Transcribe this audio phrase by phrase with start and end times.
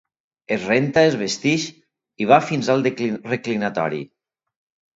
[0.53, 1.67] Es renta, es vesteix
[2.25, 2.83] i va fins al
[3.35, 4.05] reclinatori.